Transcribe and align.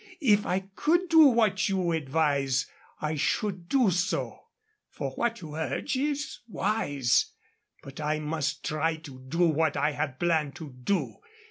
If 0.23 0.47
I 0.47 0.61
could 0.75 1.09
do 1.09 1.27
what 1.27 1.69
you 1.69 1.91
advise 1.91 2.65
I 3.01 3.13
should 3.15 3.69
do 3.69 3.91
so; 3.91 4.39
for 4.89 5.11
what 5.11 5.41
you 5.41 5.55
urge 5.55 5.95
is 5.95 6.39
wise. 6.47 7.33
But 7.83 8.01
I 8.01 8.17
must 8.17 8.65
try 8.65 8.95
to 8.95 9.19
do 9.19 9.45
what 9.47 9.77
I 9.77 9.91
have 9.91 10.17
planned 10.17 10.55
to 10.55 10.69
do. 10.71 11.17